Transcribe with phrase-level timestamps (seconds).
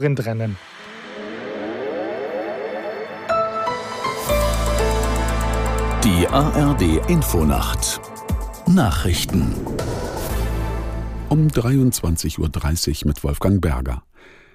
[0.00, 0.56] Sprintrennen.
[6.02, 8.00] Die ARD Infonacht
[8.66, 9.54] Nachrichten
[11.28, 12.38] um 23.30
[13.02, 14.02] Uhr mit Wolfgang Berger.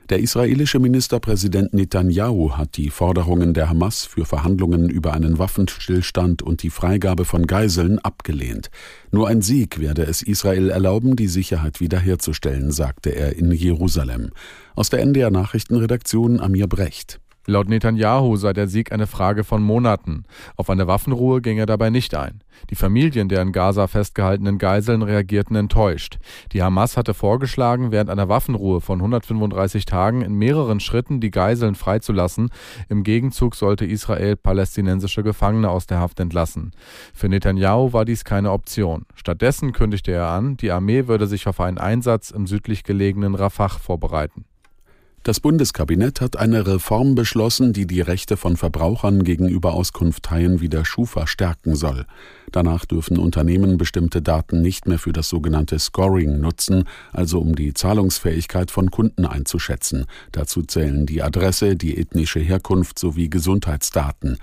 [0.09, 6.61] Der israelische Ministerpräsident Netanyahu hat die Forderungen der Hamas für Verhandlungen über einen Waffenstillstand und
[6.61, 8.69] die Freigabe von Geiseln abgelehnt.
[9.09, 14.29] Nur ein Sieg werde es Israel erlauben, die Sicherheit wiederherzustellen, sagte er in Jerusalem.
[14.75, 17.19] Aus der NDR Nachrichtenredaktion Amir Brecht.
[17.47, 20.23] Laut Netanyahu sei der Sieg eine Frage von Monaten.
[20.55, 22.41] Auf eine Waffenruhe ging er dabei nicht ein.
[22.71, 26.17] Die Familien der in Gaza festgehaltenen Geiseln reagierten enttäuscht.
[26.53, 31.75] Die Hamas hatte vorgeschlagen, während einer Waffenruhe von 135 Tagen in mehreren Schritten die Geiseln
[31.75, 32.49] freizulassen.
[32.89, 36.71] Im Gegenzug sollte Israel palästinensische Gefangene aus der Haft entlassen.
[37.13, 39.05] Für Netanyahu war dies keine Option.
[39.13, 43.69] Stattdessen kündigte er an, die Armee würde sich auf einen Einsatz im südlich gelegenen Rafah
[43.69, 44.45] vorbereiten.
[45.25, 50.85] Das Bundeskabinett hat eine Reform beschlossen, die die Rechte von Verbrauchern gegenüber Auskunftteilen wie der
[50.85, 52.05] Schufa stärken soll.
[52.51, 57.73] Danach dürfen Unternehmen bestimmte Daten nicht mehr für das sogenannte Scoring nutzen, also um die
[57.73, 60.05] Zahlungsfähigkeit von Kunden einzuschätzen.
[60.31, 64.37] Dazu zählen die Adresse, die ethnische Herkunft sowie Gesundheitsdaten.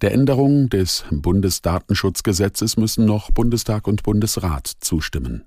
[0.00, 5.44] Der Änderung des Bundesdatenschutzgesetzes müssen noch Bundestag und Bundesrat zustimmen.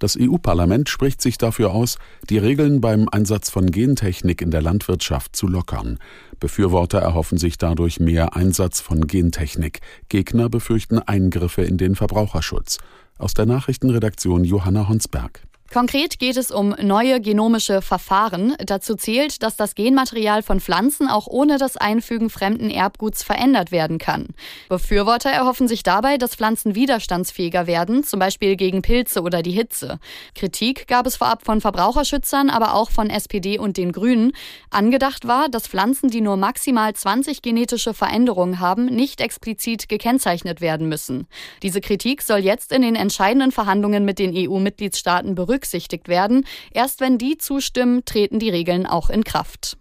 [0.00, 1.98] Das EU-Parlament spricht sich dafür aus,
[2.30, 5.98] die Regeln beim Einsatz von Gentechnik in der Landwirtschaft zu lockern.
[6.40, 9.80] Befürworter erhoffen sich dadurch mehr Einsatz von Gentechnik.
[10.08, 12.78] Gegner befürchten Eingriffe in den Verbraucherschutz.
[13.18, 15.42] Aus der Nachrichtenredaktion Johanna Honsberg.
[15.72, 18.56] Konkret geht es um neue genomische Verfahren.
[18.58, 23.98] Dazu zählt, dass das Genmaterial von Pflanzen auch ohne das Einfügen fremden Erbguts verändert werden
[23.98, 24.30] kann.
[24.68, 30.00] Befürworter erhoffen sich dabei, dass Pflanzen widerstandsfähiger werden, zum Beispiel gegen Pilze oder die Hitze.
[30.34, 34.32] Kritik gab es vorab von Verbraucherschützern, aber auch von SPD und den Grünen.
[34.70, 40.88] Angedacht war, dass Pflanzen, die nur maximal 20 genetische Veränderungen haben, nicht explizit gekennzeichnet werden
[40.88, 41.28] müssen.
[41.62, 46.46] Diese Kritik soll jetzt in den entscheidenden Verhandlungen mit den EU-Mitgliedstaaten berücksichtigt berücksichtigt werden.
[46.72, 49.76] Erst wenn die zustimmen, treten die Regeln auch in Kraft.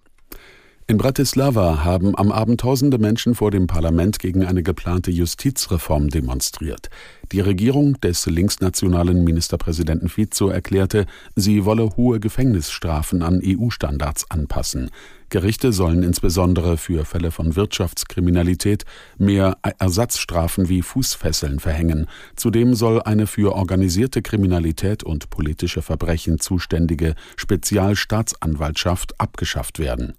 [0.90, 6.90] In Bratislava haben am Abend tausende Menschen vor dem Parlament gegen eine geplante Justizreform demonstriert.
[7.32, 11.06] Die Regierung des linksnationalen Ministerpräsidenten Fico erklärte,
[11.36, 14.90] sie wolle hohe Gefängnisstrafen an EU-Standards anpassen.
[15.30, 18.84] Gerichte sollen insbesondere für Fälle von Wirtschaftskriminalität
[19.20, 22.08] mehr Ersatzstrafen wie Fußfesseln verhängen.
[22.36, 30.16] Zudem soll eine für organisierte Kriminalität und politische Verbrechen zuständige Spezialstaatsanwaltschaft abgeschafft werden.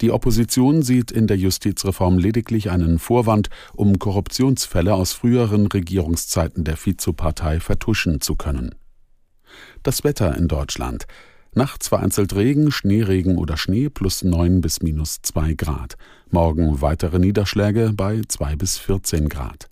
[0.00, 6.76] Die Opposition sieht in der Justizreform lediglich einen Vorwand, um Korruptionsfälle aus früheren Regierungszeiten der
[6.76, 8.74] Vizopartei vertuschen zu können.
[9.82, 11.06] Das Wetter in Deutschland.
[11.54, 15.96] Nachts vereinzelt Regen, Schneeregen oder Schnee plus 9 bis minus 2 Grad.
[16.30, 19.70] Morgen weitere Niederschläge bei 2 bis 14 Grad.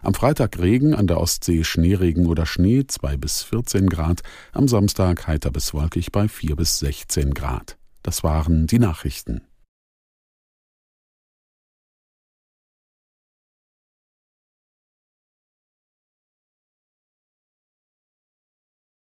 [0.00, 4.22] Am Freitag Regen, an der Ostsee Schneeregen oder Schnee 2 bis 14 Grad.
[4.50, 7.76] Am Samstag heiter bis wolkig bei 4 bis 16 Grad.
[8.02, 9.42] Das waren die Nachrichten.